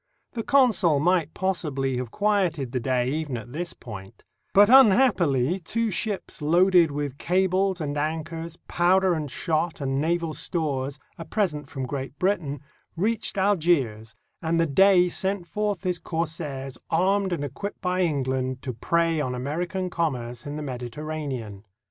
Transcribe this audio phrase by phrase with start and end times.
[0.33, 5.91] The consul might possibly have quieted the Dey even on this point; but, unhappily, two
[5.91, 11.85] ships loaded with cables and anchors, powder and shot, and naval stores, a present from
[11.85, 12.61] Great Britain,
[12.97, 18.73] reached Algiers, and the Dey sent forth his corsairs, armed and equipped by England, to
[18.73, 21.63] prey on American commerce in the Mediterranean.